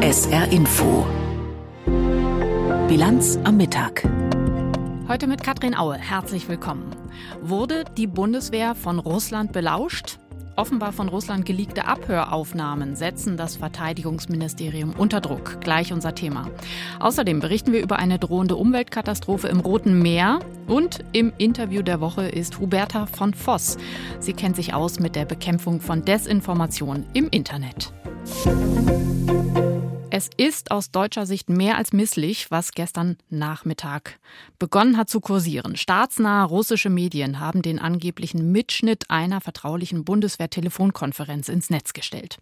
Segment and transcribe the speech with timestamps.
[0.00, 1.06] SR Info.
[2.88, 4.06] Bilanz am Mittag.
[5.08, 5.96] Heute mit Katrin Aue.
[5.96, 6.84] Herzlich willkommen.
[7.40, 10.18] Wurde die Bundeswehr von Russland belauscht?
[10.54, 15.60] Offenbar von Russland geleakte Abhöraufnahmen setzen das Verteidigungsministerium unter Druck.
[15.60, 16.50] Gleich unser Thema.
[17.00, 20.40] Außerdem berichten wir über eine drohende Umweltkatastrophe im Roten Meer.
[20.66, 23.78] Und im Interview der Woche ist Huberta von Voss.
[24.20, 27.92] Sie kennt sich aus mit der Bekämpfung von Desinformation im Internet.
[30.14, 34.20] Es ist aus deutscher Sicht mehr als misslich, was gestern Nachmittag
[34.58, 35.74] begonnen hat zu kursieren.
[35.74, 42.36] Staatsnahe russische Medien haben den angeblichen Mitschnitt einer vertraulichen Bundeswehr-Telefonkonferenz ins Netz gestellt.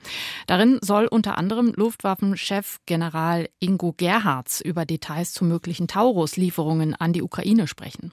[0.48, 7.22] Darin soll unter anderem Luftwaffenchef General Ingo Gerhards über Details zu möglichen Taurus-Lieferungen an die
[7.22, 8.10] Ukraine sprechen.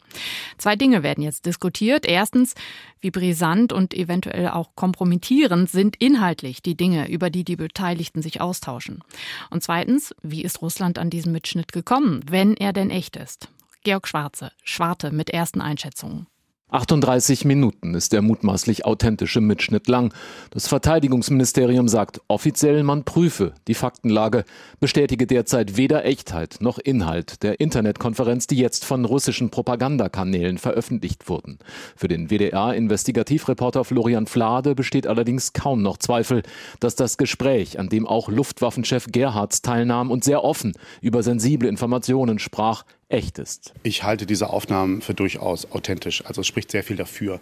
[0.59, 2.05] Zwei Dinge werden jetzt diskutiert.
[2.05, 2.53] Erstens,
[3.01, 8.39] wie brisant und eventuell auch kompromittierend sind inhaltlich die Dinge, über die die Beteiligten sich
[8.39, 9.03] austauschen.
[9.49, 13.49] Und zweitens, wie ist Russland an diesen Mitschnitt gekommen, wenn er denn echt ist?
[13.83, 16.27] Georg Schwarze, Schwarte mit ersten Einschätzungen.
[16.69, 20.13] 38 Minuten ist der mutmaßlich authentische Mitschnitt lang.
[20.49, 24.43] Das Verteidigungsministerium sagt offiziell, man prüfe die Faktenlage,
[24.81, 31.57] bestätige derzeit weder Echtheit noch Inhalt der Internetkonferenz, die jetzt von russischen Propagandakanälen veröffentlicht wurden.
[31.95, 36.43] Für den WDR-Investigativreporter Florian Flade besteht allerdings kaum noch Zweifel,
[36.81, 42.39] dass das Gespräch, an dem auch Luftwaffenchef Gerhards teilnahm und sehr offen über sensible Informationen
[42.39, 43.73] sprach, echt ist.
[43.83, 46.25] Ich halte diese Aufnahmen für durchaus authentisch.
[46.25, 47.39] Also es spricht sehr viel dafür.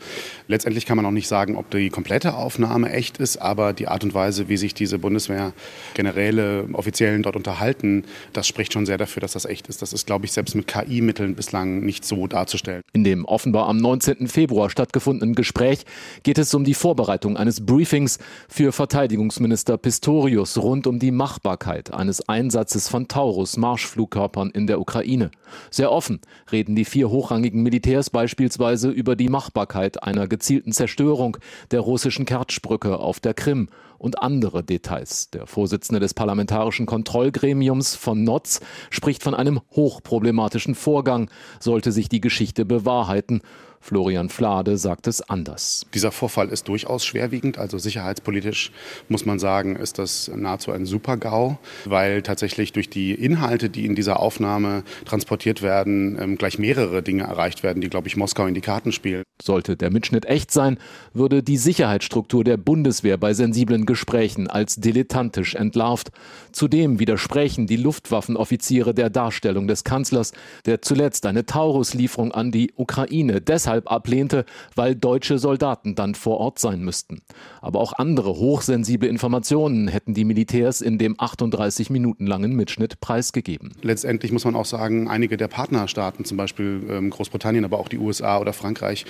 [0.48, 4.04] Letztendlich kann man auch nicht sagen, ob die komplette Aufnahme echt ist, aber die Art
[4.04, 9.34] und Weise, wie sich diese Bundeswehr-Generäle, Offiziellen dort unterhalten, das spricht schon sehr dafür, dass
[9.34, 9.82] das echt ist.
[9.82, 12.84] Das ist, glaube ich, selbst mit KI-Mitteln bislang nicht so darzustellen.
[12.94, 14.28] In dem offenbar am 19.
[14.28, 15.84] Februar stattgefundenen Gespräch
[16.22, 22.30] geht es um die Vorbereitung eines Briefings für Verteidigungsminister Pistorius rund um die Machbarkeit eines
[22.30, 25.32] Einsatzes von Taurus-Marschflugkörpern in der Ukraine.
[25.72, 26.20] Sehr offen
[26.52, 31.38] reden die vier hochrangigen Militärs beispielsweise über die Machbarkeit einer gezielten Zerstörung
[31.72, 35.30] der russischen Kertschbrücke auf der Krim und andere Details.
[35.32, 41.30] Der Vorsitzende des Parlamentarischen Kontrollgremiums von Notz spricht von einem hochproblematischen Vorgang,
[41.60, 43.42] sollte sich die Geschichte bewahrheiten
[43.86, 45.86] Florian Flade sagt es anders.
[45.94, 47.60] Dieser Vorfall ist durchaus schwerwiegend.
[47.60, 48.72] Also sicherheitspolitisch
[49.10, 53.94] muss man sagen, ist das nahezu ein Super-GAU, weil tatsächlich durch die Inhalte, die in
[53.94, 58.56] dieser Aufnahme transportiert werden, ähm, gleich mehrere Dinge erreicht werden, die, glaube ich, Moskau in
[58.56, 59.22] die Karten spielen.
[59.40, 60.80] Sollte der Mitschnitt echt sein,
[61.14, 66.12] würde die Sicherheitsstruktur der Bundeswehr bei sensiblen Gesprächen als dilettantisch entlarvt.
[66.52, 70.32] Zudem widersprechen die Luftwaffenoffiziere der Darstellung des Kanzlers,
[70.66, 76.38] der zuletzt eine Taurus-Lieferung an die Ukraine deshalb deshalb ablehnte, weil deutsche Soldaten dann vor
[76.38, 77.22] Ort sein müssten.
[77.62, 83.74] Aber auch andere hochsensible Informationen hätten die Militärs in dem 38 Minuten langen Mitschnitt preisgegeben.
[83.82, 87.98] Letztendlich muss man auch sagen, einige der Partnerstaaten, zum Beispiel ähm, Großbritannien, aber auch die
[87.98, 89.06] USA oder Frankreich,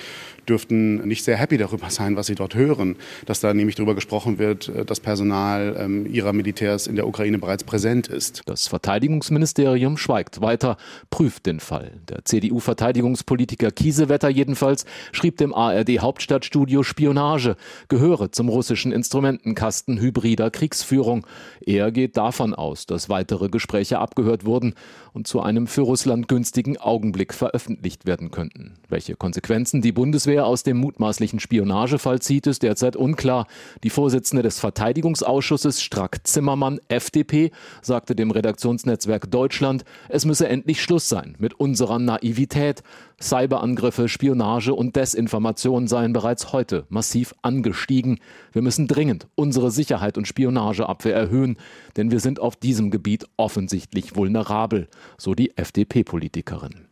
[0.48, 2.96] dürften nicht sehr happy darüber sein, was sie dort hören.
[3.26, 7.38] Dass da nämlich darüber gesprochen wird, äh, dass Personal ähm, ihrer Militärs in der Ukraine
[7.38, 8.42] bereits präsent ist.
[8.46, 10.76] Das Verteidigungsministerium schweigt weiter,
[11.10, 11.92] prüft den Fall.
[12.08, 17.56] Der CDU-Verteidigungspolitiker Kiesewetter jedenfalls jedenfalls schrieb dem ARD Hauptstadtstudio Spionage,
[17.88, 21.26] gehöre zum russischen Instrumentenkasten hybrider Kriegsführung.
[21.60, 24.74] Er geht davon aus, dass weitere Gespräche abgehört wurden
[25.12, 28.74] und zu einem für Russland günstigen Augenblick veröffentlicht werden könnten.
[28.88, 33.46] Welche Konsequenzen die Bundeswehr aus dem mutmaßlichen Spionagefall zieht, ist derzeit unklar.
[33.84, 37.50] Die Vorsitzende des Verteidigungsausschusses Strack-Zimmermann, FDP,
[37.82, 42.82] sagte dem Redaktionsnetzwerk Deutschland, es müsse endlich Schluss sein mit unserer Naivität.
[43.20, 48.20] Cyberangriffe, Spionage und Desinformation seien bereits heute massiv angestiegen.
[48.52, 51.56] Wir müssen dringend unsere Sicherheit und Spionageabwehr erhöhen,
[51.96, 54.88] denn wir sind auf diesem Gebiet offensichtlich vulnerabel,
[55.18, 56.86] so die FDP-Politikerin.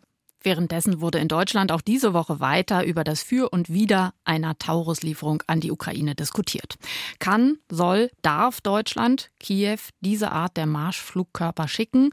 [0.44, 5.42] Währenddessen wurde in Deutschland auch diese Woche weiter über das Für und Wider einer Tauruslieferung
[5.46, 6.74] an die Ukraine diskutiert.
[7.18, 12.10] Kann, soll, darf Deutschland Kiew diese Art der Marschflugkörper schicken?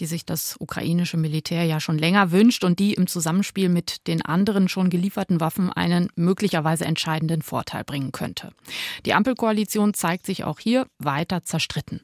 [0.00, 4.22] Die sich das ukrainische Militär ja schon länger wünscht und die im Zusammenspiel mit den
[4.22, 8.52] anderen schon gelieferten Waffen einen möglicherweise entscheidenden Vorteil bringen könnte.
[9.06, 12.00] Die Ampelkoalition zeigt sich auch hier weiter zerstritten.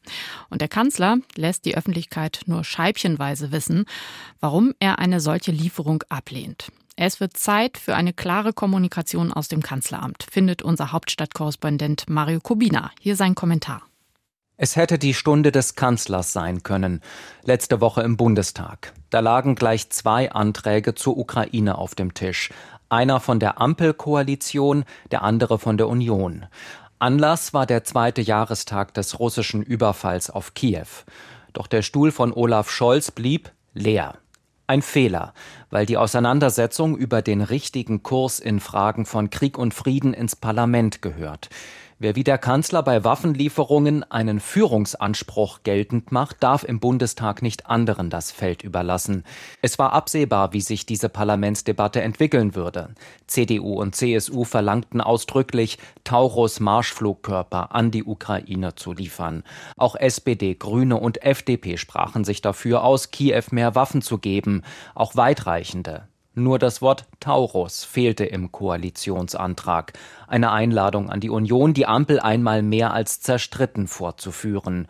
[0.49, 3.85] Und der Kanzler lässt die Öffentlichkeit nur scheibchenweise wissen,
[4.41, 6.69] warum er eine solche Lieferung ablehnt.
[6.97, 12.91] Es wird Zeit für eine klare Kommunikation aus dem Kanzleramt, findet unser Hauptstadtkorrespondent Mario Kubina.
[13.01, 13.90] Hier sein Kommentar.
[14.62, 17.01] Es hätte die Stunde des Kanzlers sein können,
[17.45, 18.93] letzte Woche im Bundestag.
[19.09, 22.51] Da lagen gleich zwei Anträge zur Ukraine auf dem Tisch.
[22.91, 26.45] Einer von der Ampelkoalition, der andere von der Union.
[26.99, 30.89] Anlass war der zweite Jahrestag des russischen Überfalls auf Kiew.
[31.55, 34.19] Doch der Stuhl von Olaf Scholz blieb leer.
[34.67, 35.33] Ein Fehler,
[35.71, 41.01] weil die Auseinandersetzung über den richtigen Kurs in Fragen von Krieg und Frieden ins Parlament
[41.01, 41.49] gehört.
[42.02, 48.08] Wer wie der Kanzler bei Waffenlieferungen einen Führungsanspruch geltend macht, darf im Bundestag nicht anderen
[48.08, 49.23] das Feld überlassen.
[49.61, 52.94] Es war absehbar, wie sich diese Parlamentsdebatte entwickeln würde.
[53.26, 59.44] CDU und CSU verlangten ausdrücklich, Taurus Marschflugkörper an die Ukraine zu liefern.
[59.76, 64.62] Auch SPD, Grüne und FDP sprachen sich dafür aus, Kiew mehr Waffen zu geben,
[64.94, 66.08] auch weitreichende.
[66.35, 69.94] Nur das Wort Taurus fehlte im Koalitionsantrag.
[70.29, 74.87] Eine Einladung an die Union, die Ampel einmal mehr als zerstritten vorzuführen.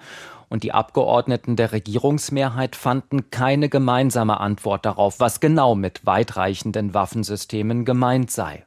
[0.50, 7.86] Und die Abgeordneten der Regierungsmehrheit fanden keine gemeinsame Antwort darauf, was genau mit weitreichenden Waffensystemen
[7.86, 8.64] gemeint sei.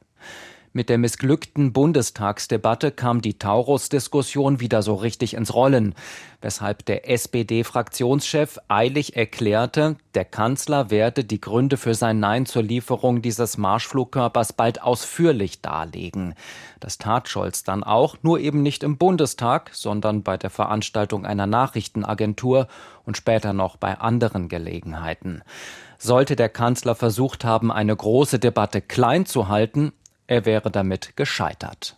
[0.76, 5.94] Mit der missglückten Bundestagsdebatte kam die Taurus-Diskussion wieder so richtig ins Rollen,
[6.40, 13.22] weshalb der SPD-Fraktionschef eilig erklärte, der Kanzler werde die Gründe für sein Nein zur Lieferung
[13.22, 16.34] dieses Marschflugkörpers bald ausführlich darlegen.
[16.80, 21.46] Das tat Scholz dann auch, nur eben nicht im Bundestag, sondern bei der Veranstaltung einer
[21.46, 22.66] Nachrichtenagentur
[23.04, 25.42] und später noch bei anderen Gelegenheiten.
[25.98, 29.92] Sollte der Kanzler versucht haben, eine große Debatte klein zu halten,
[30.26, 31.96] er wäre damit gescheitert.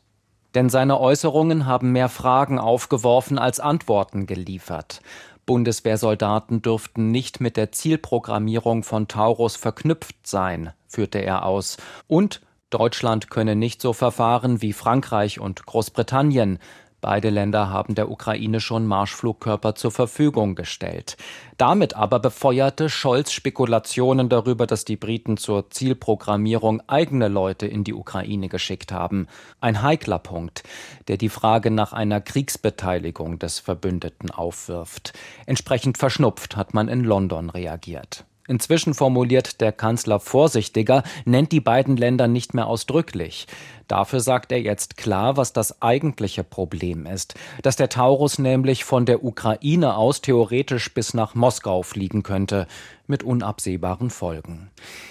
[0.55, 5.00] Denn seine Äußerungen haben mehr Fragen aufgeworfen als Antworten geliefert.
[5.44, 11.76] Bundeswehrsoldaten dürften nicht mit der Zielprogrammierung von Taurus verknüpft sein, führte er aus,
[12.08, 12.40] und
[12.70, 16.58] Deutschland könne nicht so verfahren wie Frankreich und Großbritannien,
[17.00, 21.16] Beide Länder haben der Ukraine schon Marschflugkörper zur Verfügung gestellt.
[21.58, 27.94] Damit aber befeuerte Scholz Spekulationen darüber, dass die Briten zur Zielprogrammierung eigene Leute in die
[27.94, 29.28] Ukraine geschickt haben.
[29.60, 30.62] Ein heikler Punkt,
[31.08, 35.12] der die Frage nach einer Kriegsbeteiligung des Verbündeten aufwirft.
[35.44, 38.25] Entsprechend verschnupft hat man in London reagiert.
[38.48, 43.46] Inzwischen formuliert der Kanzler vorsichtiger, nennt die beiden Länder nicht mehr ausdrücklich.
[43.88, 49.06] Dafür sagt er jetzt klar, was das eigentliche Problem ist, dass der Taurus nämlich von
[49.06, 52.66] der Ukraine aus theoretisch bis nach Moskau fliegen könnte,
[53.06, 54.70] mit unabsehbaren Folgen.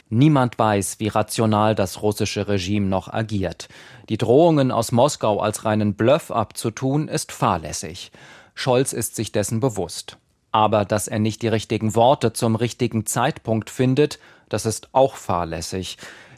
[0.09, 3.69] Niemand weiß, wie rational das russische Regime noch agiert.
[4.09, 8.11] Die Drohungen aus Moskau als reinen Bluff abzutun, ist fahrlässig.
[8.53, 10.17] Scholz ist sich dessen bewusst.
[10.55, 15.97] Aber dass er nicht die richtigen Worte zum richtigen Zeitpunkt findet, das ist auch fahrlässig.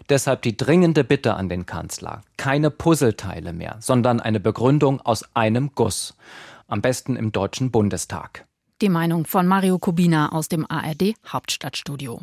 [0.10, 2.24] Deshalb die dringende Bitte an den Kanzler.
[2.36, 6.18] Keine Puzzleteile mehr, sondern eine Begründung aus einem Guss.
[6.68, 8.48] Am besten im Deutschen Bundestag.
[8.82, 12.20] Die Meinung von Mario Kubina aus dem ARD Hauptstadtstudio.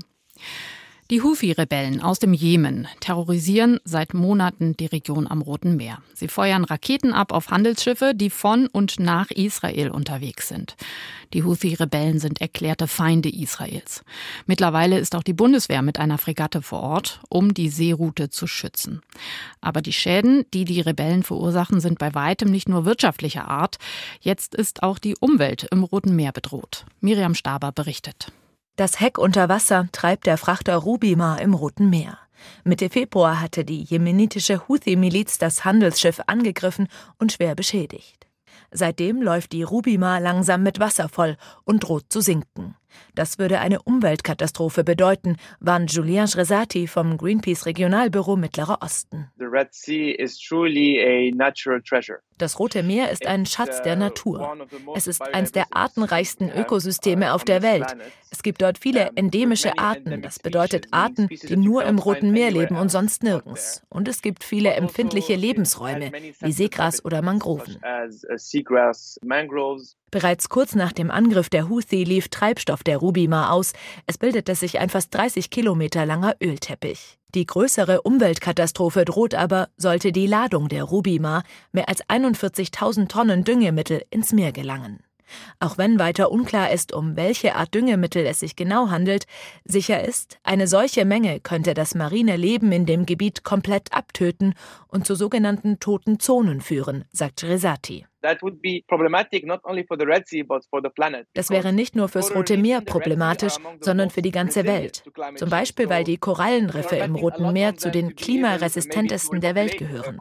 [1.11, 5.99] Die Houthi-Rebellen aus dem Jemen terrorisieren seit Monaten die Region am Roten Meer.
[6.15, 10.77] Sie feuern Raketen ab auf Handelsschiffe, die von und nach Israel unterwegs sind.
[11.35, 14.03] Die Houthi-Rebellen sind erklärte Feinde Israels.
[14.47, 19.03] Mittlerweile ist auch die Bundeswehr mit einer Fregatte vor Ort, um die Seeroute zu schützen.
[19.61, 23.77] Aber die Schäden, die die Rebellen verursachen, sind bei weitem nicht nur wirtschaftlicher Art.
[24.23, 26.87] Jetzt ist auch die Umwelt im Roten Meer bedroht.
[27.03, 28.33] Miriam Staber berichtet.
[28.77, 32.19] Das Heck unter Wasser treibt der Frachter Rubima im Roten Meer.
[32.65, 38.27] Mitte Februar hatte die jemenitische Houthi-Miliz das Handelsschiff angegriffen und schwer beschädigt.
[38.73, 42.75] Seitdem läuft die Rubima langsam mit Wasser voll und droht zu sinken.
[43.15, 49.31] Das würde eine Umweltkatastrophe bedeuten, warnt Julien Schresati vom Greenpeace Regionalbüro Mittlerer Osten.
[52.37, 54.57] Das Rote Meer ist ein Schatz der uh, Natur.
[54.97, 57.97] Es ist eines der artenreichsten Ökosysteme auf der Welt.
[58.31, 60.21] Es gibt dort viele endemische Arten.
[60.23, 63.83] Das bedeutet Arten, die nur im Roten Meer leben und sonst nirgends.
[63.89, 66.11] Und es gibt viele also empfindliche Lebensräume,
[66.41, 67.81] wie Seegras oder Mangroven.
[70.11, 73.73] Bereits kurz nach dem Angriff der Houthi lief Treibstoff der Rubima aus.
[74.07, 77.19] Es bildete sich ein fast 30 Kilometer langer Ölteppich.
[77.35, 84.03] Die größere Umweltkatastrophe droht aber, sollte die Ladung der Rubima, mehr als 41.000 Tonnen Düngemittel,
[84.11, 85.01] ins Meer gelangen.
[85.59, 89.27] Auch wenn weiter unklar ist, um welche Art Düngemittel es sich genau handelt,
[89.65, 94.55] sicher ist, eine solche Menge könnte das marine Leben in dem Gebiet komplett abtöten
[94.89, 98.07] und zu sogenannten toten Zonen führen, sagt Resati.
[101.35, 105.05] Das wäre nicht nur fürs Rote Meer problematisch, sondern für die ganze Welt.
[105.37, 110.19] Zum Beispiel, weil die Korallenriffe im Roten Meer zu den klimaresistentesten der Welt gehören.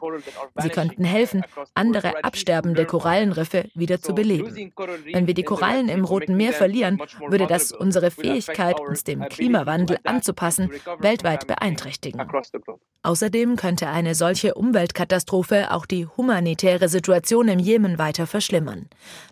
[0.56, 1.42] Sie könnten helfen,
[1.74, 4.72] andere absterbende Korallenriffe wieder zu beleben.
[5.12, 9.98] Wenn wir die Korallen im Roten Meer verlieren, würde das unsere Fähigkeit, uns dem Klimawandel
[10.04, 12.22] anzupassen, weltweit beeinträchtigen.
[13.02, 18.86] Außerdem könnte eine solche Umweltkatastrophe auch die humanitäre Situation im Jemen weiter verschlimmern.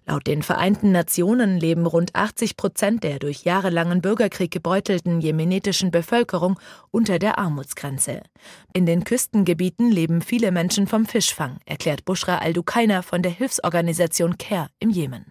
[0.06, 6.58] Laut den Vereinten Nationen leben rund 80 Prozent der durch jahrelangen Bürgerkrieg gebeutelten jemenitischen Bevölkerung
[6.90, 8.22] unter der Armutsgrenze.
[8.72, 14.68] In den Küstengebieten leben viele Menschen vom Fischfang, erklärt Bushra al-Dukaina von der Hilfsorganisation CARE
[14.78, 15.26] im Jemen.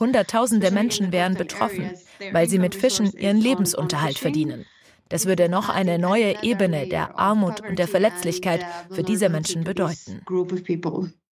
[0.00, 1.90] Hunderttausende Menschen wären betroffen,
[2.32, 4.66] weil sie mit Fischen ihren Lebensunterhalt verdienen.
[5.08, 10.22] Das würde noch eine neue Ebene der Armut und der Verletzlichkeit für diese Menschen bedeuten.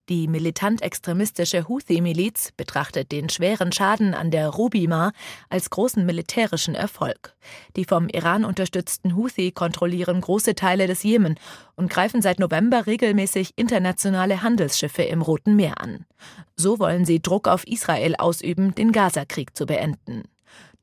[0.08, 5.10] Die militant-extremistische Houthi-Miliz betrachtet den schweren Schaden an der Rubima
[5.48, 7.34] als großen militärischen Erfolg.
[7.74, 11.34] Die vom Iran unterstützten Houthi kontrollieren große Teile des Jemen
[11.74, 16.06] und greifen seit November regelmäßig internationale Handelsschiffe im Roten Meer an.
[16.54, 20.22] So wollen sie Druck auf Israel ausüben, den Gazakrieg zu beenden.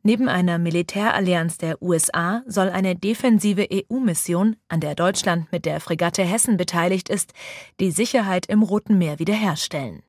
[0.05, 6.24] Neben einer Militärallianz der USA soll eine defensive EU-Mission, an der Deutschland mit der Fregatte
[6.24, 7.31] Hessen beteiligt ist,
[7.79, 10.03] die Sicherheit im Roten Meer wiederherstellen.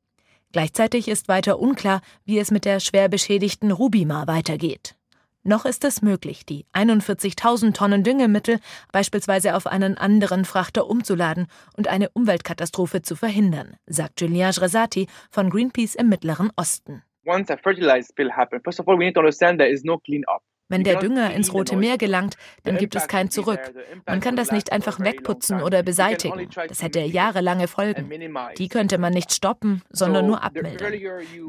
[0.51, 4.97] Gleichzeitig ist weiter unklar, wie es mit der schwer beschädigten Rubima weitergeht.
[5.45, 8.59] Noch ist es möglich, die 41.000 Tonnen Düngemittel
[8.91, 11.47] beispielsweise auf einen anderen Frachter umzuladen
[11.77, 17.57] und eine Umweltkatastrophe zu verhindern, sagt Julien Jresati von Greenpeace im Mittleren Osten once a
[17.57, 20.43] fertilizer spill happens, first of all, we need to understand there is no clean up.
[20.69, 23.61] Wenn der Dünger ins Rote Meer gelangt, dann gibt es kein Zurück.
[24.07, 26.49] Man kann das nicht einfach wegputzen oder beseitigen.
[26.69, 28.11] Das hätte jahrelange Folgen.
[28.57, 30.95] Die könnte man nicht stoppen, sondern nur abmildern.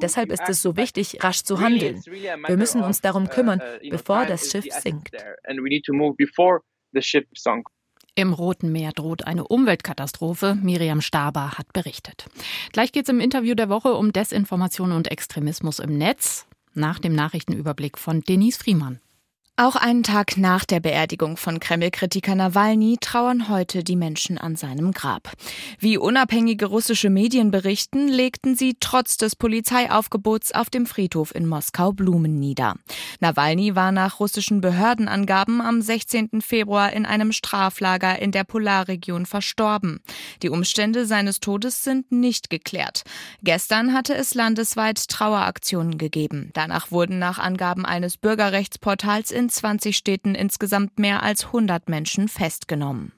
[0.01, 2.01] Deshalb ist es so wichtig, rasch zu handeln.
[2.05, 5.15] Wir müssen uns darum kümmern, bevor das Schiff sinkt.
[8.17, 10.57] Im Roten Meer droht eine Umweltkatastrophe.
[10.61, 12.27] Miriam Staber hat berichtet.
[12.71, 16.47] Gleich geht es im Interview der Woche um Desinformation und Extremismus im Netz.
[16.73, 19.01] Nach dem Nachrichtenüberblick von Denise Friemann.
[19.57, 24.91] Auch einen Tag nach der Beerdigung von Kreml-Kritiker Nawalny trauern heute die Menschen an seinem
[24.91, 25.31] Grab.
[25.79, 31.93] Wie unabhängige russische Medien berichten, legten sie trotz des Polizeiaufgebots auf dem Friedhof in Moskau
[31.93, 32.75] Blumen nieder.
[33.21, 36.41] Nawalny war nach russischen Behördenangaben am 16.
[36.41, 40.01] Februar in einem Straflager in der Polarregion verstorben.
[40.41, 43.03] Die Umstände seines Todes sind nicht geklärt.
[43.41, 46.49] Gestern hatte es landesweit Traueraktionen gegeben.
[46.51, 52.27] Danach wurden nach Angaben eines Bürgerrechtsportals in in 20 Städten insgesamt mehr als 100 Menschen
[52.27, 53.11] festgenommen.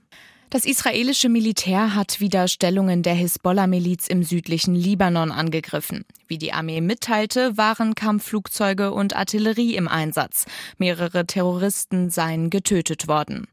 [0.50, 6.06] Das israelische Militär hat wieder Stellungen der Hisbollah-Miliz im südlichen Libanon angegriffen.
[6.28, 10.46] Wie die Armee mitteilte, waren Kampfflugzeuge und Artillerie im Einsatz.
[10.78, 13.48] Mehrere Terroristen seien getötet worden.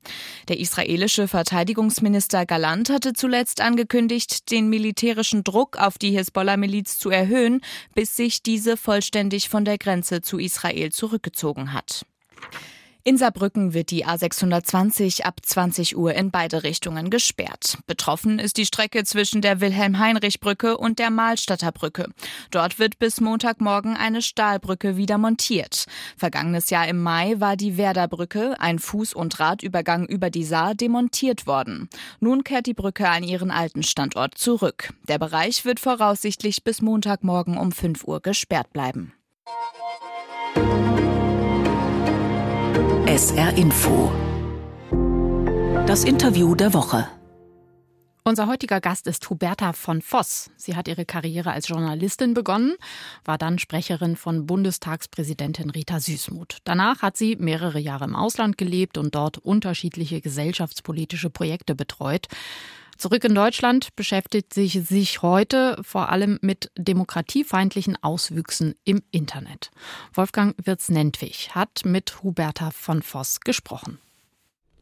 [0.47, 7.61] Der israelische Verteidigungsminister Galant hatte zuletzt angekündigt, den militärischen Druck auf die Hisbollah-Miliz zu erhöhen,
[7.95, 12.05] bis sich diese vollständig von der Grenze zu Israel zurückgezogen hat.
[13.07, 17.77] In Saarbrücken wird die A620 ab 20 Uhr in beide Richtungen gesperrt.
[17.87, 22.09] Betroffen ist die Strecke zwischen der Wilhelm-Heinrich-Brücke und der Mahlstadter Brücke.
[22.51, 25.85] Dort wird bis Montagmorgen eine Stahlbrücke wieder montiert.
[26.17, 31.47] Vergangenes Jahr im Mai war die Werderbrücke, ein Fuß- und Radübergang über die Saar, demontiert
[31.47, 31.91] worden.
[32.21, 34.95] Nun kehrt die Brücke an ihren alten Standort zurück.
[35.07, 39.13] Der Bereich wird voraussichtlich bis Montagmorgen um 5 Uhr gesperrt bleiben.
[43.07, 44.11] SR Info.
[45.87, 47.07] Das Interview der Woche.
[48.25, 50.51] Unser heutiger Gast ist Huberta von Voss.
[50.57, 52.77] Sie hat ihre Karriere als Journalistin begonnen,
[53.23, 56.61] war dann Sprecherin von Bundestagspräsidentin Rita Süßmuth.
[56.65, 62.29] Danach hat sie mehrere Jahre im Ausland gelebt und dort unterschiedliche gesellschaftspolitische Projekte betreut.
[62.99, 69.71] Zurück in Deutschland beschäftigt sich sich heute vor allem mit demokratiefeindlichen Auswüchsen im Internet.
[70.13, 73.99] Wolfgang Wirz-Nentwig hat mit Huberta von Voss gesprochen.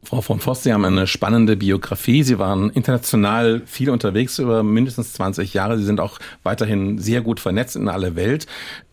[0.03, 2.23] Frau von Voss, Sie haben eine spannende Biografie.
[2.23, 5.77] Sie waren international viel unterwegs über mindestens 20 Jahre.
[5.77, 8.45] Sie sind auch weiterhin sehr gut vernetzt in alle Welt.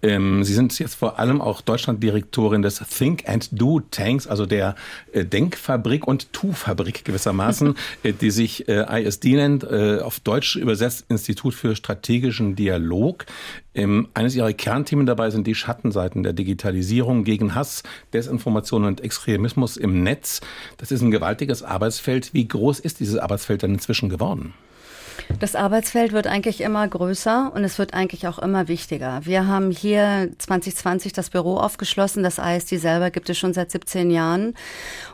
[0.03, 4.77] Ähm, Sie sind jetzt vor allem auch Deutschlanddirektorin des Think and Do Tanks, also der
[5.13, 7.75] äh, Denkfabrik und Tu-Fabrik gewissermaßen,
[8.05, 13.27] äh, die sich äh, ISD nennt, auf Deutsch übersetzt Institut für strategischen Dialog.
[13.75, 19.77] Ähm, eines ihrer Kernthemen dabei sind die Schattenseiten der Digitalisierung gegen Hass, Desinformation und Extremismus
[19.77, 20.41] im Netz.
[20.79, 22.35] Das ist ein gewaltiges Arbeitsfeld.
[22.35, 24.55] Wie groß ist dieses Arbeitsfeld denn inzwischen geworden?
[25.39, 29.21] Das Arbeitsfeld wird eigentlich immer größer und es wird eigentlich auch immer wichtiger.
[29.25, 32.23] Wir haben hier 2020 das Büro aufgeschlossen.
[32.23, 34.55] Das ISD selber gibt es schon seit 17 Jahren.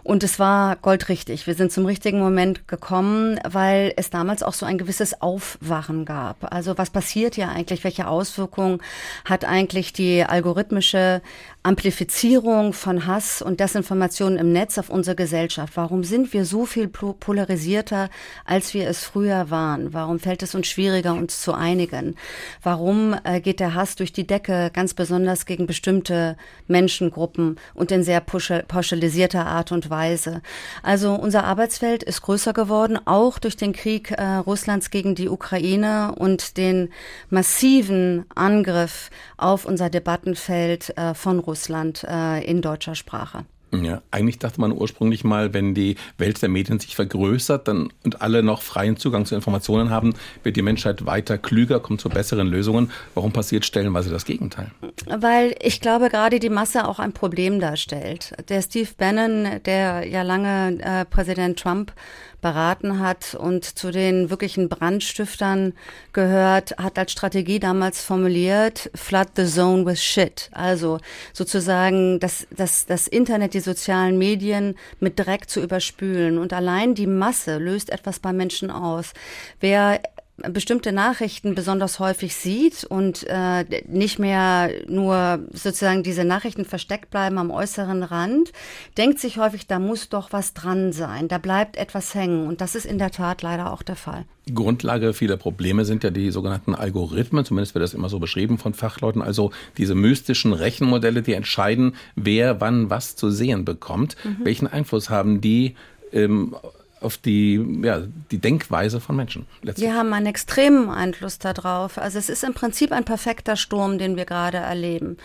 [0.03, 1.47] Und es war goldrichtig.
[1.47, 6.53] Wir sind zum richtigen Moment gekommen, weil es damals auch so ein gewisses Aufwachen gab.
[6.53, 7.85] Also was passiert hier eigentlich?
[7.85, 8.81] Welche Auswirkungen
[9.25, 11.23] hat eigentlich die algorithmische
[11.67, 15.73] Amplifizierung von Hass und Desinformation im Netz auf unsere Gesellschaft?
[15.75, 18.09] Warum sind wir so viel polarisierter,
[18.45, 19.93] als wir es früher waren?
[19.93, 22.15] Warum fällt es uns schwieriger, uns zu einigen?
[22.63, 26.37] Warum äh, geht der Hass durch die Decke, ganz besonders gegen bestimmte
[26.69, 30.43] Menschengruppen und in sehr pauschalisierter Art und Weise?
[30.85, 36.15] Also unser Arbeitsfeld ist größer geworden, auch durch den Krieg äh, Russlands gegen die Ukraine
[36.17, 36.91] und den
[37.29, 41.56] massiven Angriff auf unser Debattenfeld äh, von Russland.
[41.57, 43.47] Russland äh, in deutscher Sprache.
[43.73, 48.23] Ja, eigentlich dachte man ursprünglich mal, wenn die Welt der Medien sich vergrößert dann, und
[48.23, 52.47] alle noch freien Zugang zu Informationen haben, wird die Menschheit weiter klüger, kommt zu besseren
[52.47, 52.93] Lösungen.
[53.15, 54.71] Warum passiert stellenweise das Gegenteil?
[55.07, 58.35] Weil ich glaube, gerade die Masse auch ein Problem darstellt.
[58.49, 61.93] Der Steve Bannon, der ja lange äh, Präsident Trump
[62.41, 65.73] beraten hat und zu den wirklichen Brandstiftern
[66.13, 70.51] gehört, hat als Strategie damals formuliert, flood the zone with shit.
[70.53, 70.99] Also
[71.33, 76.39] sozusagen das, das, das Internet, die sozialen Medien mit Dreck zu überspülen.
[76.39, 79.13] Und allein die Masse löst etwas bei Menschen aus.
[79.61, 80.01] Wer
[80.37, 87.39] bestimmte Nachrichten besonders häufig sieht und äh, nicht mehr nur sozusagen diese Nachrichten versteckt bleiben
[87.39, 88.53] am äußeren Rand,
[88.99, 92.75] denkt sich häufig, da muss doch was dran sein, da bleibt etwas hängen und das
[92.75, 94.25] ist in der Tat leider auch der Fall.
[94.55, 98.75] Grundlage vieler Probleme sind ja die sogenannten Algorithmen, zumindest wird das immer so beschrieben von
[98.75, 104.17] Fachleuten, also diese mystischen Rechenmodelle, die entscheiden, wer wann was zu sehen bekommt.
[104.23, 104.45] Mhm.
[104.45, 105.75] Welchen Einfluss haben die
[106.13, 106.55] ähm,
[107.01, 109.47] auf die, ja, die Denkweise von Menschen.
[109.63, 111.99] Wir haben einen extremen Einfluss darauf.
[111.99, 115.19] Also es ist im Prinzip ein perfekter Sturm, den wir gerade erleben.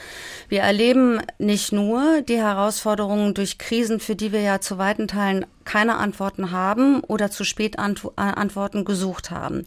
[0.49, 5.45] Wir erleben nicht nur die Herausforderungen durch Krisen, für die wir ja zu weiten Teilen
[5.65, 9.65] keine Antworten haben oder zu spät Ant Antworten gesucht haben,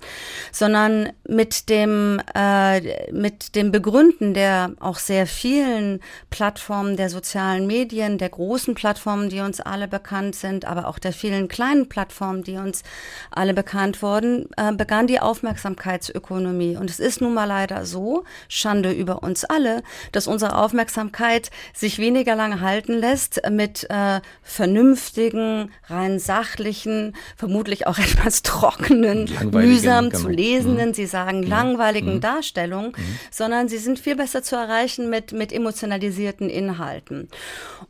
[0.53, 8.19] sondern mit dem, äh, mit dem Begründen der auch sehr vielen Plattformen der sozialen Medien,
[8.19, 12.57] der großen Plattformen, die uns alle bekannt sind, aber auch der vielen kleinen Plattformen, die
[12.57, 12.83] uns
[13.31, 16.77] alle bekannt wurden, äh, begann die Aufmerksamkeitsökonomie.
[16.77, 21.99] Und es ist nun mal leider so, Schande über uns alle, dass unsere Aufmerksamkeit sich
[21.99, 30.27] weniger lange halten lässt mit äh, vernünftigen, rein sachlichen, vermutlich auch etwas trockenen, mühsam zu
[30.27, 30.37] genau.
[30.37, 30.95] lesenden, mhm.
[30.95, 31.49] Sie sagen mhm.
[31.49, 32.21] langweiligen mhm.
[32.21, 33.19] Darstellungen, mhm.
[33.31, 37.29] sondern sie sind viel besser zu erreichen mit, mit emotionalisierten Inhalten.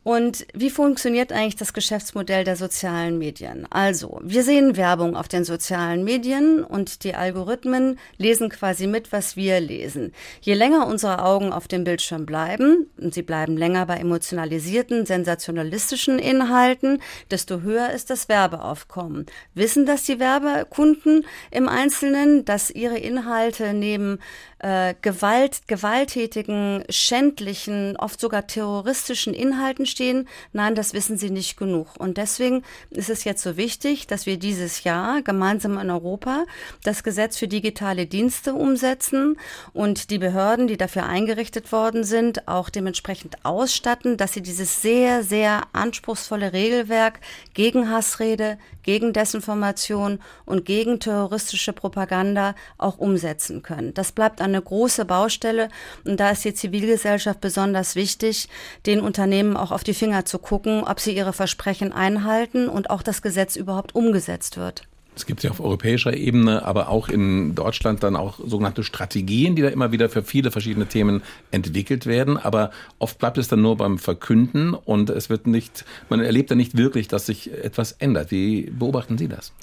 [0.03, 3.67] Und wie funktioniert eigentlich das Geschäftsmodell der sozialen Medien?
[3.69, 9.35] Also, wir sehen Werbung auf den sozialen Medien und die Algorithmen lesen quasi mit, was
[9.35, 10.13] wir lesen.
[10.41, 16.19] Je länger unsere Augen auf dem Bildschirm bleiben, und sie bleiben länger bei emotionalisierten, sensationalistischen
[16.19, 19.25] Inhalten, desto höher höher ist das Werbeaufkommen.
[19.53, 24.19] Wissen das die Werbekunden im Einzelnen, dass ihre Inhalte neben
[24.59, 30.27] äh, Gewalt, gewalttätigen, schändlichen, oft sogar terroristischen Inhalten stehen?
[30.53, 31.87] Nein, das wissen sie nicht genug.
[31.97, 36.45] Und deswegen ist es jetzt so wichtig, dass wir dieses Jahr gemeinsam in Europa
[36.83, 39.37] das Gesetz für digitale Dienste umsetzen
[39.73, 45.23] und die Behörden, die dafür eingerichtet worden sind, auch dementsprechend ausstatten, dass sie dieses sehr,
[45.23, 47.19] sehr anspruchsvolle Regelwerk
[47.53, 53.93] gegen Hassrede, gegen Desinformation und gegen terroristische Propaganda auch umsetzen können.
[53.93, 55.69] Das bleibt eine große Baustelle
[56.03, 58.49] und da ist die Zivilgesellschaft besonders wichtig,
[58.85, 63.01] den Unternehmen auch auf die Finger zu gucken, ob sie ihre Versprechen einhalten und auch
[63.01, 64.87] das Gesetz überhaupt umgesetzt wird.
[65.15, 69.61] Es gibt ja auf europäischer Ebene, aber auch in Deutschland dann auch sogenannte Strategien, die
[69.61, 72.37] da immer wieder für viele verschiedene Themen entwickelt werden.
[72.37, 76.57] Aber oft bleibt es dann nur beim Verkünden und es wird nicht, man erlebt dann
[76.57, 78.31] nicht wirklich, dass sich etwas ändert.
[78.31, 79.53] Wie beobachten Sie das?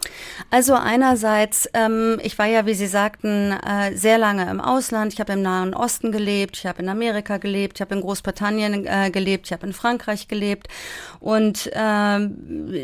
[0.50, 5.12] Also einerseits, ähm, ich war ja, wie Sie sagten, äh, sehr lange im Ausland.
[5.12, 8.86] Ich habe im Nahen Osten gelebt, ich habe in Amerika gelebt, ich habe in Großbritannien
[8.86, 10.68] äh, gelebt, ich habe in Frankreich gelebt.
[11.20, 11.78] Und äh,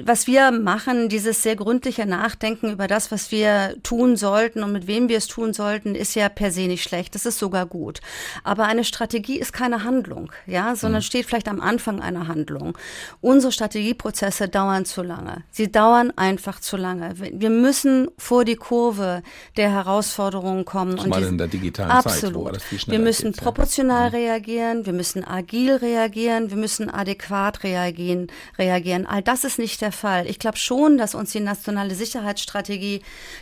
[0.05, 4.73] was wir machen, dieses sehr gründliche Nachdenken, nachdenken über das, was wir tun sollten und
[4.73, 7.15] mit wem wir es tun sollten, ist ja per se nicht schlecht.
[7.15, 8.01] Das ist sogar gut.
[8.45, 11.05] Aber eine Strategie ist keine Handlung, ja, sondern mhm.
[11.05, 12.77] steht vielleicht am Anfang einer Handlung.
[13.21, 15.43] Unsere Strategieprozesse dauern zu lange.
[15.51, 17.15] Sie dauern einfach zu lange.
[17.17, 19.23] Wir müssen vor die Kurve
[19.57, 20.99] der Herausforderungen kommen.
[20.99, 22.61] Zumal und in der digitalen absolut.
[22.61, 24.09] Zeit, schneller Wir müssen geht, proportional ja.
[24.09, 24.15] Mhm.
[24.15, 29.07] reagieren, wir müssen agil reagieren, wir müssen adäquat reagieren, reagieren.
[29.07, 30.27] All das ist nicht der Fall.
[30.27, 32.48] Ich glaube schon, dass uns die nationale Sicherheitsstrategie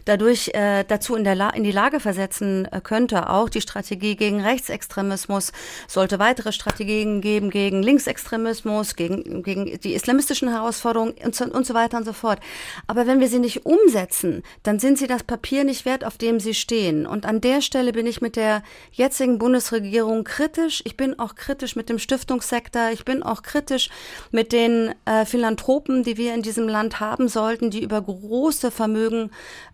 [0.04, 3.30] dadurch äh, dazu in, der La in die Lage versetzen äh, könnte.
[3.30, 5.52] Auch die Strategie gegen Rechtsextremismus
[5.88, 11.74] sollte weitere Strategien geben gegen Linksextremismus, gegen, gegen die islamistischen Herausforderungen und so, und so
[11.74, 12.40] weiter und so fort.
[12.86, 16.40] Aber wenn wir sie nicht umsetzen, dann sind sie das Papier nicht wert, auf dem
[16.40, 17.06] sie stehen.
[17.06, 20.82] Und an der Stelle bin ich mit der jetzigen Bundesregierung kritisch.
[20.84, 22.90] Ich bin auch kritisch mit dem Stiftungssektor.
[22.92, 23.90] Ich bin auch kritisch
[24.30, 28.95] mit den äh, Philanthropen, die wir in diesem Land haben sollten, die über große Vermögen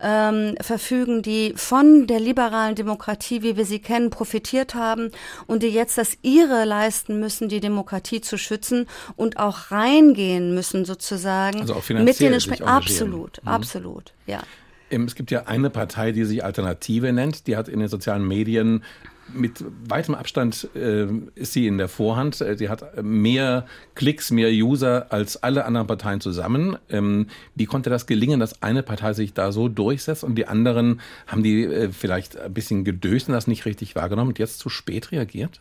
[0.00, 5.10] ähm, verfügen, die von der liberalen Demokratie, wie wir sie kennen, profitiert haben
[5.46, 10.84] und die jetzt das ihre leisten müssen, die Demokratie zu schützen und auch reingehen müssen
[10.84, 13.48] sozusagen also auch mit den absolut, mhm.
[13.48, 14.42] absolut, ja.
[14.88, 17.46] Es gibt ja eine Partei, die sich Alternative nennt.
[17.46, 18.84] Die hat in den sozialen Medien
[19.32, 22.40] mit weitem Abstand äh, ist sie in der Vorhand.
[22.40, 26.76] Äh, sie hat mehr Klicks, mehr User als alle anderen Parteien zusammen.
[26.88, 31.00] Ähm, wie konnte das gelingen, dass eine Partei sich da so durchsetzt und die anderen
[31.26, 34.68] haben die äh, vielleicht ein bisschen gedöst und das nicht richtig wahrgenommen und jetzt zu
[34.68, 35.60] spät reagiert?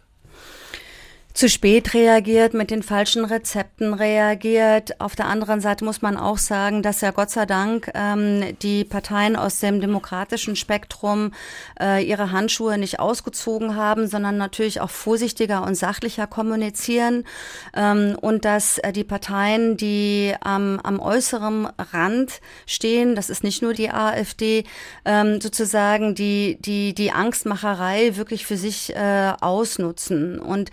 [1.34, 5.00] Zu spät reagiert, mit den falschen Rezepten reagiert.
[5.00, 8.84] Auf der anderen Seite muss man auch sagen, dass ja Gott sei Dank ähm, die
[8.84, 11.34] Parteien aus dem demokratischen Spektrum
[11.80, 17.24] äh, ihre Handschuhe nicht ausgezogen haben, sondern natürlich auch vorsichtiger und sachlicher kommunizieren
[17.76, 23.62] ähm, und dass äh, die Parteien, die ähm, am äußeren Rand stehen, das ist nicht
[23.62, 24.65] nur die AfD,
[25.06, 30.72] ähm, sozusagen die die die Angstmacherei wirklich für sich äh, ausnutzen und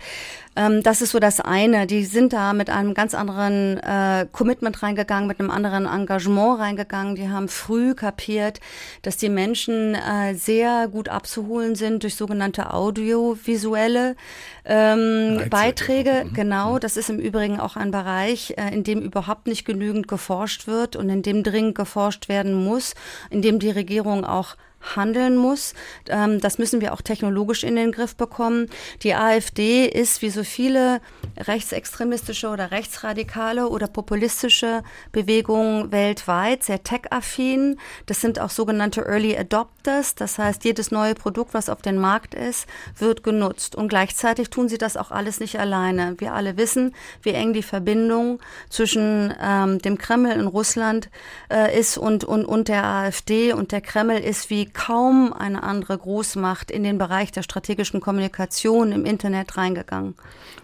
[0.59, 1.87] ähm, das ist so das eine.
[1.87, 7.15] Die sind da mit einem ganz anderen äh, Commitment reingegangen, mit einem anderen Engagement reingegangen.
[7.15, 8.59] Die haben früh kapiert,
[9.01, 14.17] dass die Menschen äh, sehr gut abzuholen sind durch sogenannte audiovisuelle
[14.65, 16.25] ähm, Beiträge.
[16.25, 16.33] Mhm.
[16.33, 20.67] Genau, das ist im Übrigen auch ein Bereich, äh, in dem überhaupt nicht genügend geforscht
[20.67, 22.95] wird und in dem dringend geforscht werden muss,
[23.29, 24.57] in dem die Regierung auch
[24.95, 25.73] handeln muss.
[26.07, 28.67] Ähm, das müssen wir auch technologisch in den Griff bekommen.
[29.03, 31.01] Die AfD ist wie so viele
[31.37, 37.77] rechtsextremistische oder rechtsradikale oder populistische Bewegungen weltweit sehr tech-affin.
[38.05, 40.15] Das sind auch sogenannte Early Adopters.
[40.15, 43.75] Das heißt, jedes neue Produkt, was auf den Markt ist, wird genutzt.
[43.75, 46.15] Und gleichzeitig tun sie das auch alles nicht alleine.
[46.17, 48.39] Wir alle wissen, wie eng die Verbindung
[48.69, 51.09] zwischen ähm, dem Kreml in Russland
[51.51, 53.53] äh, ist und, und, und der AfD.
[53.53, 58.91] Und der Kreml ist wie kaum eine andere Großmacht in den Bereich der strategischen Kommunikation
[58.91, 60.15] im Internet reingegangen.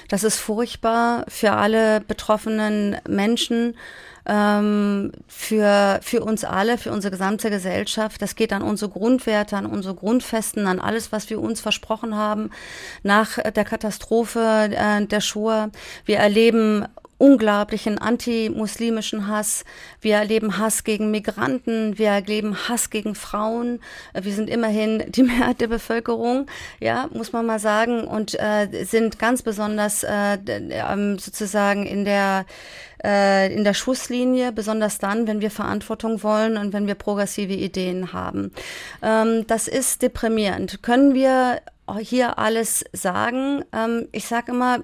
[0.09, 3.77] Das ist furchtbar für alle betroffenen Menschen.
[4.27, 8.21] Ähm, für, für uns alle, für unsere gesamte Gesellschaft.
[8.21, 12.51] Das geht an unsere Grundwerte, an unsere Grundfesten, an alles, was wir uns versprochen haben
[13.03, 15.71] nach der Katastrophe äh, der Shoah.
[16.05, 16.87] Wir erleben
[17.21, 19.65] unglaublichen antimuslimischen Hass.
[20.01, 21.99] Wir erleben Hass gegen Migranten.
[21.99, 23.81] Wir erleben Hass gegen Frauen.
[24.19, 26.47] Wir sind immerhin die Mehrheit der Bevölkerung,
[26.81, 32.47] ja, muss man mal sagen, und äh, sind ganz besonders äh, ähm, sozusagen in der
[33.05, 38.13] äh, in der Schusslinie, besonders dann, wenn wir Verantwortung wollen und wenn wir progressive Ideen
[38.15, 38.53] haben.
[39.03, 40.83] Ähm, das ist deprimierend.
[40.83, 41.61] Können wir
[41.99, 43.65] hier alles sagen.
[43.73, 44.81] Ähm, ich sage immer,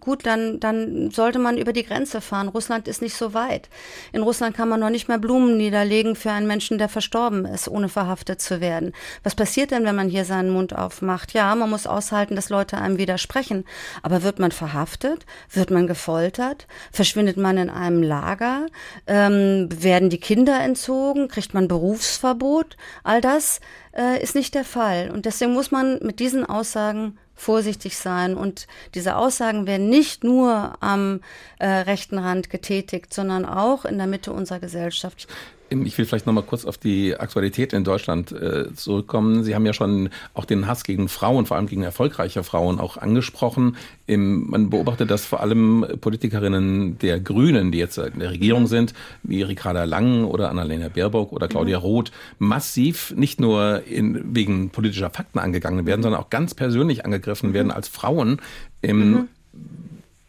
[0.00, 2.48] gut, dann, dann sollte man über die Grenze fahren.
[2.48, 3.68] Russland ist nicht so weit.
[4.12, 7.68] In Russland kann man noch nicht mehr Blumen niederlegen für einen Menschen, der verstorben ist,
[7.68, 8.92] ohne verhaftet zu werden.
[9.22, 11.32] Was passiert denn, wenn man hier seinen Mund aufmacht?
[11.32, 13.64] Ja, man muss aushalten, dass Leute einem widersprechen.
[14.02, 15.26] Aber wird man verhaftet?
[15.50, 16.66] Wird man gefoltert?
[16.92, 18.66] Verschwindet man in einem Lager?
[19.06, 21.28] Ähm, werden die Kinder entzogen?
[21.28, 22.76] Kriegt man Berufsverbot?
[23.02, 23.60] All das
[23.96, 25.10] äh, ist nicht der Fall.
[25.10, 28.34] Und deswegen muss man mit diesen Aussagen vorsichtig sein.
[28.36, 31.20] Und diese Aussagen werden nicht nur am
[31.58, 35.26] äh, rechten Rand getätigt, sondern auch in der Mitte unserer Gesellschaft.
[35.70, 39.44] Ich will vielleicht noch mal kurz auf die Aktualität in Deutschland äh, zurückkommen.
[39.44, 42.96] Sie haben ja schon auch den Hass gegen Frauen, vor allem gegen erfolgreiche Frauen, auch
[42.96, 43.76] angesprochen.
[44.06, 48.94] Im, man beobachtet, dass vor allem Politikerinnen der Grünen, die jetzt in der Regierung sind,
[49.22, 51.84] wie Ricarda Lang oder Annalena Baerbock oder Claudia mhm.
[51.84, 57.54] Roth, massiv nicht nur in, wegen politischer Fakten angegangen werden, sondern auch ganz persönlich angegriffen
[57.54, 58.40] werden als Frauen.
[58.82, 59.28] Im, mhm.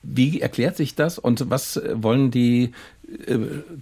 [0.03, 2.71] Wie erklärt sich das und was wollen die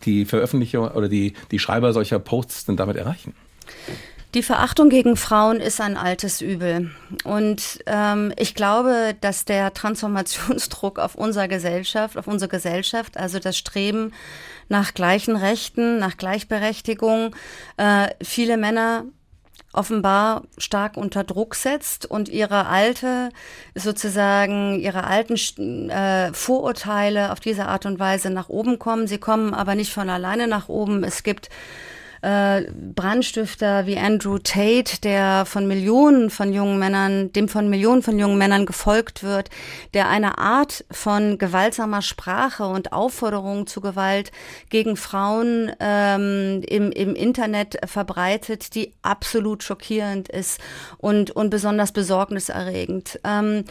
[0.05, 3.33] die Veröffentlicher oder die, die Schreiber solcher Posts denn damit erreichen?
[4.35, 6.91] Die Verachtung gegen Frauen ist ein altes Übel.
[7.23, 13.57] Und ähm, ich glaube, dass der Transformationsdruck auf unsere Gesellschaft, auf unsere Gesellschaft, also das
[13.57, 14.13] Streben
[14.67, 17.35] nach gleichen Rechten, nach Gleichberechtigung,
[17.77, 19.05] äh, viele Männer
[19.73, 23.29] offenbar stark unter Druck setzt und ihre alte,
[23.75, 29.07] sozusagen, ihre alten äh, Vorurteile auf diese Art und Weise nach oben kommen.
[29.07, 31.03] Sie kommen aber nicht von alleine nach oben.
[31.03, 31.49] Es gibt
[32.21, 32.63] äh,
[32.95, 38.37] Brandstifter wie Andrew Tate, der von Millionen von jungen Männern, dem von Millionen von jungen
[38.37, 39.49] Männern gefolgt wird,
[39.93, 44.31] der eine Art von gewaltsamer Sprache und Aufforderung zu Gewalt
[44.69, 50.59] gegen Frauen ähm, im, im Internet verbreitet, die absolut schockierend ist
[50.97, 53.19] und, und besonders besorgniserregend.
[53.23, 53.63] Ähm,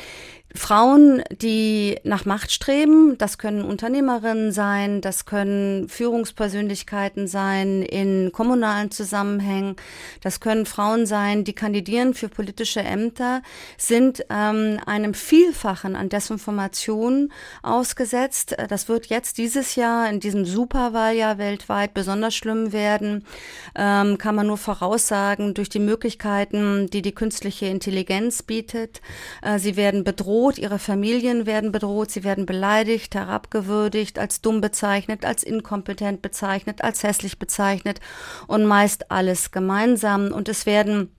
[0.54, 8.90] Frauen, die nach Macht streben, das können Unternehmerinnen sein, das können Führungspersönlichkeiten sein in kommunalen
[8.90, 9.76] Zusammenhängen,
[10.22, 13.42] das können Frauen sein, die kandidieren für politische Ämter,
[13.76, 17.30] sind ähm, einem Vielfachen an Desinformation
[17.62, 18.56] ausgesetzt.
[18.70, 23.26] Das wird jetzt dieses Jahr in diesem Superwahljahr weltweit besonders schlimm werden,
[23.74, 29.02] ähm, kann man nur voraussagen durch die Möglichkeiten, die die künstliche Intelligenz bietet.
[29.42, 34.61] Äh, sie werden bedroht bedroht, ihre Familien werden bedroht, sie werden beleidigt, herabgewürdigt, als dumm
[34.61, 37.98] bezeichnet, als inkompetent bezeichnet, als hässlich bezeichnet
[38.46, 40.31] und meist alles gemeinsam.
[40.31, 41.11] Und es werden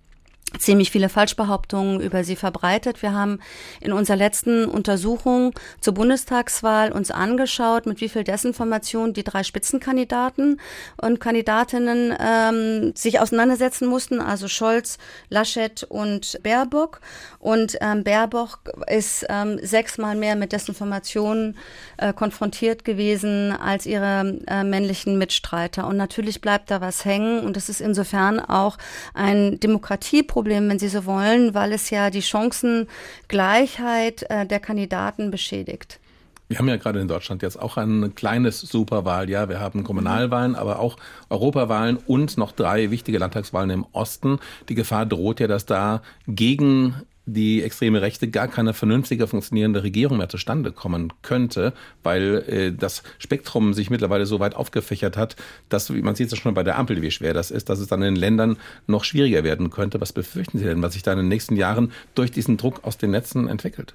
[0.57, 3.01] ziemlich viele Falschbehauptungen über sie verbreitet.
[3.01, 3.39] Wir haben
[3.81, 10.59] in unserer letzten Untersuchung zur Bundestagswahl uns angeschaut, mit wie viel Desinformation die drei Spitzenkandidaten
[11.01, 14.97] und Kandidatinnen ähm, sich auseinandersetzen mussten, also Scholz,
[15.29, 17.01] Laschet und Baerbock.
[17.39, 21.57] Und ähm, Baerbock ist ähm, sechsmal mehr mit Desinformationen
[21.97, 25.87] äh, konfrontiert gewesen als ihre äh, männlichen Mitstreiter.
[25.87, 28.77] Und natürlich bleibt da was hängen und das ist insofern auch
[29.13, 35.31] ein Demokratieproblem Problem, wenn Sie so wollen, weil es ja die Chancengleichheit äh, der Kandidaten
[35.31, 35.99] beschädigt.
[36.47, 39.49] Wir haben ja gerade in Deutschland jetzt auch ein kleines Superwahljahr.
[39.49, 40.95] Wir haben Kommunalwahlen, aber auch
[41.29, 44.39] Europawahlen und noch drei wichtige Landtagswahlen im Osten.
[44.69, 46.95] Die Gefahr droht ja, dass da gegen
[47.33, 53.03] die extreme Rechte gar keine vernünftige funktionierende Regierung mehr zustande kommen könnte, weil äh, das
[53.17, 55.35] Spektrum sich mittlerweile so weit aufgefächert hat,
[55.69, 58.01] dass, man sieht es schon bei der Ampel, wie schwer das ist, dass es dann
[58.01, 60.01] in Ländern noch schwieriger werden könnte.
[60.01, 62.97] Was befürchten Sie denn, was sich da in den nächsten Jahren durch diesen Druck aus
[62.97, 63.93] den Netzen entwickelt?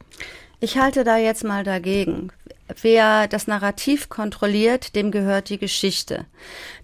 [0.60, 2.30] Ich halte da jetzt mal dagegen.
[2.80, 6.24] Wer das Narrativ kontrolliert, dem gehört die Geschichte.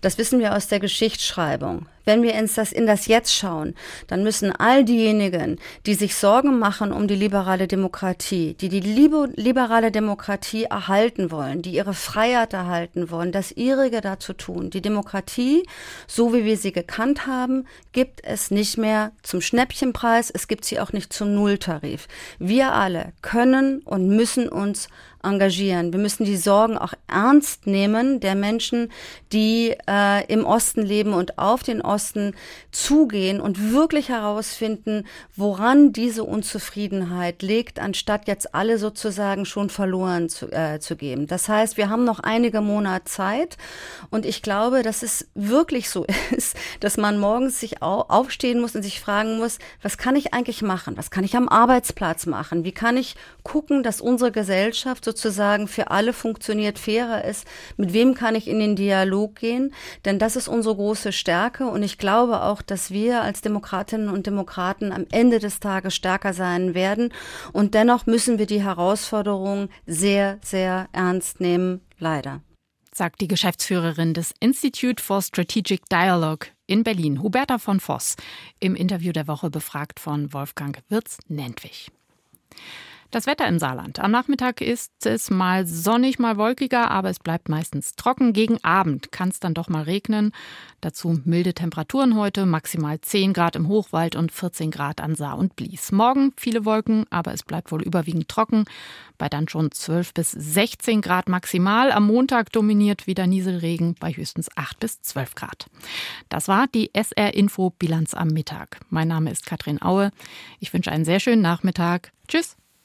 [0.02, 1.86] Das wissen wir aus der Geschichtsschreibung.
[2.04, 3.74] Wenn wir ins das, in das Jetzt schauen,
[4.06, 9.92] dann müssen all diejenigen, die sich Sorgen machen um die liberale Demokratie, die die liberale
[9.92, 14.70] Demokratie erhalten wollen, die ihre Freiheit erhalten wollen, das ihrige dazu tun.
[14.70, 15.62] Die Demokratie,
[16.06, 20.80] so wie wir sie gekannt haben, gibt es nicht mehr zum Schnäppchenpreis, es gibt sie
[20.80, 22.08] auch nicht zum Nulltarif.
[22.38, 24.88] Wir alle können und müssen uns
[25.22, 25.92] engagieren.
[25.92, 28.90] Wir müssen die Sorgen auch ernst nehmen der Menschen,
[29.32, 32.34] die äh, im Osten leben und auf den Osten
[32.72, 35.06] zugehen und wirklich herausfinden,
[35.36, 41.26] woran diese Unzufriedenheit liegt, anstatt jetzt alle sozusagen schon verloren zu, äh, zu geben.
[41.26, 43.56] Das heißt, wir haben noch einige Monate Zeit
[44.10, 48.82] und ich glaube, dass es wirklich so ist, dass man morgens sich aufstehen muss und
[48.82, 50.96] sich fragen muss, was kann ich eigentlich machen?
[50.96, 52.64] Was kann ich am Arbeitsplatz machen?
[52.64, 57.46] Wie kann ich gucken, dass unsere Gesellschaft sozusagen für alle funktioniert, fairer ist?
[57.76, 59.74] Mit wem kann ich in den Dialog gehen?
[60.04, 64.26] Denn das ist unsere große Stärke und ich glaube auch, dass wir als Demokratinnen und
[64.26, 67.12] Demokraten am Ende des Tages stärker sein werden
[67.52, 72.40] und dennoch müssen wir die Herausforderungen sehr, sehr ernst nehmen, leider
[72.92, 78.16] sagt die Geschäftsführerin des Institute for Strategic Dialogue in Berlin, Huberta von Voss,
[78.58, 81.90] im Interview der Woche befragt von Wolfgang Wirz-Nentwich.
[83.10, 83.98] Das Wetter im Saarland.
[83.98, 88.32] Am Nachmittag ist es mal sonnig, mal wolkiger, aber es bleibt meistens trocken.
[88.32, 90.30] Gegen Abend kann es dann doch mal regnen.
[90.80, 95.56] Dazu milde Temperaturen heute, maximal 10 Grad im Hochwald und 14 Grad an Saar und
[95.56, 95.90] Blies.
[95.90, 98.66] Morgen viele Wolken, aber es bleibt wohl überwiegend trocken,
[99.18, 101.90] bei dann schon 12 bis 16 Grad maximal.
[101.90, 105.66] Am Montag dominiert wieder Nieselregen bei höchstens 8 bis 12 Grad.
[106.28, 108.78] Das war die SR Info Bilanz am Mittag.
[108.88, 110.12] Mein Name ist Katrin Aue.
[110.60, 112.12] Ich wünsche einen sehr schönen Nachmittag.
[112.28, 112.56] Tschüss.